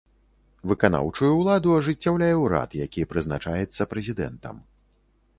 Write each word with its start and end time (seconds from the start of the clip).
Выканаўчую 0.69 1.27
ўладу 1.33 1.75
ажыццяўляе 1.79 2.29
ўрад, 2.43 2.69
які 2.85 3.05
прызначаецца 3.11 3.87
прэзідэнтам. 3.93 4.55